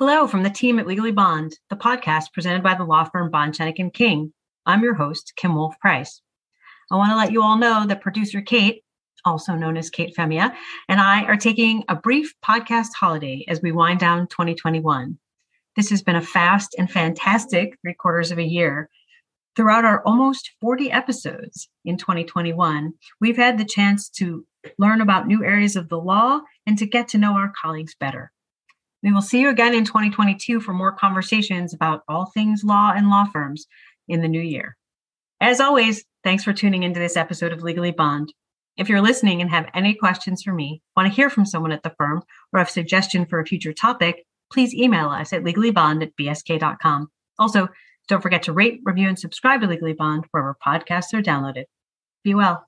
Hello 0.00 0.26
from 0.26 0.42
the 0.42 0.50
team 0.50 0.80
at 0.80 0.88
Legally 0.88 1.12
Bond, 1.12 1.56
the 1.70 1.76
podcast 1.76 2.32
presented 2.32 2.64
by 2.64 2.74
the 2.74 2.82
law 2.82 3.04
firm 3.04 3.30
Bond, 3.30 3.54
Schoeneck 3.54 3.78
and 3.78 3.94
King. 3.94 4.32
I'm 4.66 4.82
your 4.82 4.94
host, 4.94 5.34
Kim 5.36 5.54
Wolf 5.54 5.78
Price. 5.78 6.20
I 6.90 6.96
want 6.96 7.12
to 7.12 7.16
let 7.16 7.30
you 7.30 7.44
all 7.44 7.56
know 7.56 7.86
that 7.86 8.00
producer 8.00 8.40
Kate, 8.40 8.82
also 9.24 9.54
known 9.54 9.76
as 9.76 9.90
Kate 9.90 10.12
Femia, 10.18 10.52
and 10.88 11.00
I 11.00 11.22
are 11.26 11.36
taking 11.36 11.84
a 11.88 11.94
brief 11.94 12.34
podcast 12.44 12.88
holiday 12.98 13.44
as 13.46 13.62
we 13.62 13.70
wind 13.70 14.00
down 14.00 14.26
2021. 14.26 15.16
This 15.76 15.90
has 15.90 16.02
been 16.02 16.16
a 16.16 16.20
fast 16.20 16.74
and 16.76 16.90
fantastic 16.90 17.78
three 17.80 17.94
quarters 17.94 18.32
of 18.32 18.38
a 18.38 18.42
year. 18.42 18.90
Throughout 19.54 19.84
our 19.84 20.02
almost 20.04 20.50
40 20.60 20.90
episodes 20.90 21.68
in 21.84 21.98
2021, 21.98 22.94
we've 23.20 23.36
had 23.36 23.58
the 23.58 23.64
chance 23.64 24.08
to 24.16 24.44
learn 24.76 25.00
about 25.00 25.28
new 25.28 25.44
areas 25.44 25.76
of 25.76 25.88
the 25.88 26.00
law 26.00 26.40
and 26.66 26.76
to 26.78 26.84
get 26.84 27.06
to 27.10 27.18
know 27.18 27.34
our 27.34 27.52
colleagues 27.62 27.94
better. 27.94 28.32
We 29.04 29.12
will 29.12 29.20
see 29.20 29.42
you 29.42 29.50
again 29.50 29.74
in 29.74 29.84
2022 29.84 30.60
for 30.60 30.72
more 30.72 30.90
conversations 30.90 31.74
about 31.74 32.04
all 32.08 32.24
things 32.24 32.64
law 32.64 32.90
and 32.96 33.10
law 33.10 33.26
firms 33.26 33.66
in 34.08 34.22
the 34.22 34.28
new 34.28 34.40
year. 34.40 34.78
As 35.42 35.60
always, 35.60 36.06
thanks 36.24 36.42
for 36.42 36.54
tuning 36.54 36.84
into 36.84 37.00
this 37.00 37.16
episode 37.16 37.52
of 37.52 37.62
Legally 37.62 37.90
Bond. 37.90 38.32
If 38.78 38.88
you're 38.88 39.02
listening 39.02 39.42
and 39.42 39.50
have 39.50 39.68
any 39.74 39.92
questions 39.94 40.42
for 40.42 40.54
me, 40.54 40.80
want 40.96 41.06
to 41.06 41.14
hear 41.14 41.28
from 41.28 41.44
someone 41.44 41.70
at 41.70 41.82
the 41.82 41.94
firm, 41.98 42.22
or 42.52 42.58
have 42.58 42.68
a 42.68 42.72
suggestion 42.72 43.26
for 43.26 43.38
a 43.38 43.46
future 43.46 43.74
topic, 43.74 44.24
please 44.50 44.72
email 44.72 45.10
us 45.10 45.34
at 45.34 45.44
legallybond 45.44 46.02
at 46.02 46.16
bsk.com. 46.16 47.08
Also, 47.38 47.68
don't 48.08 48.22
forget 48.22 48.42
to 48.44 48.54
rate, 48.54 48.80
review, 48.84 49.06
and 49.06 49.18
subscribe 49.18 49.60
to 49.60 49.66
Legally 49.66 49.92
Bond 49.92 50.24
wherever 50.30 50.56
podcasts 50.66 51.12
are 51.12 51.22
downloaded. 51.22 51.64
Be 52.24 52.34
well. 52.34 52.66